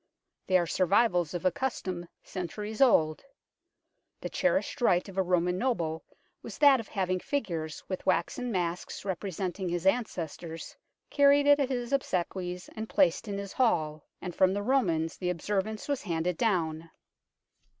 [0.47, 3.23] They are survivals of a custom centuries old.
[4.21, 6.03] The cherished right of a Roman noble
[6.41, 10.75] was that of having figures, with waxen masks representing his ancestors,
[11.11, 15.87] carried at his obsequies and placed in his hall; and from the Romans the observance
[15.87, 16.89] was handed down.